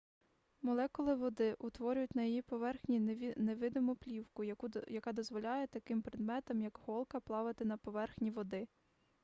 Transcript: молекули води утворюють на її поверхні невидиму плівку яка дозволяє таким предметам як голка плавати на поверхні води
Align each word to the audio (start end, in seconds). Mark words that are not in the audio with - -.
молекули 0.61 1.15
води 1.15 1.55
утворюють 1.59 2.15
на 2.15 2.23
її 2.23 2.41
поверхні 2.41 2.99
невидиму 3.37 3.95
плівку 3.95 4.43
яка 4.87 5.13
дозволяє 5.13 5.67
таким 5.67 6.01
предметам 6.01 6.61
як 6.61 6.79
голка 6.85 7.19
плавати 7.19 7.65
на 7.65 7.77
поверхні 7.77 8.31
води 8.31 8.67